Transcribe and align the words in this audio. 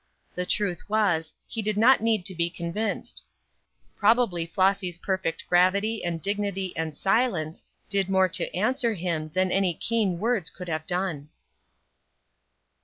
The 0.33 0.47
truth 0.47 0.89
was, 0.89 1.31
he 1.47 1.61
did 1.61 1.77
not 1.77 2.01
need 2.01 2.25
to 2.25 2.33
be 2.33 2.49
convinced. 2.49 3.23
Probably 3.95 4.47
Flossy's 4.47 4.97
perfect 4.97 5.45
gravity, 5.47 6.03
and 6.03 6.19
dignity, 6.23 6.75
and 6.75 6.97
silence, 6.97 7.65
did 7.87 8.09
more 8.09 8.27
to 8.29 8.51
answer 8.55 8.95
him 8.95 9.29
than 9.35 9.51
any 9.51 9.75
keen 9.75 10.17
words 10.17 10.49
could 10.49 10.69
have 10.69 10.87
done. 10.87 11.29